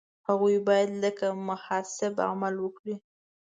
هغوی 0.27 0.57
باید 0.67 0.89
لکه 1.03 1.27
محاسب 1.47 2.13
عمل 2.29 2.55
وکړي. 2.61 2.95